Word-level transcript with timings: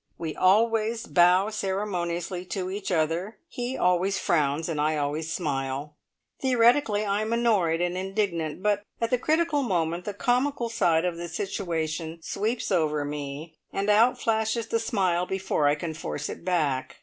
We 0.17 0.35
always 0.35 1.05
bow 1.05 1.51
ceremoniously 1.51 2.43
to 2.45 2.71
each 2.71 2.91
other; 2.91 3.37
he 3.47 3.77
always 3.77 4.17
frowns, 4.17 4.67
and 4.67 4.81
I 4.81 4.97
always 4.97 5.31
smile. 5.31 5.95
Theoretically 6.41 7.05
I 7.05 7.21
am 7.21 7.31
annoyed 7.31 7.81
and 7.81 7.95
indignant; 7.95 8.63
but 8.63 8.81
at 8.99 9.11
the 9.11 9.19
critical 9.19 9.61
moment 9.61 10.05
the 10.05 10.15
comical 10.15 10.69
side 10.69 11.05
of 11.05 11.17
the 11.17 11.27
situation 11.27 12.17
sweeps 12.23 12.71
over 12.71 13.05
me, 13.05 13.53
and 13.71 13.91
out 13.91 14.19
flashes 14.19 14.65
the 14.69 14.79
smile 14.79 15.27
before 15.27 15.67
I 15.67 15.75
can 15.75 15.93
force 15.93 16.29
it 16.29 16.43
back. 16.43 16.95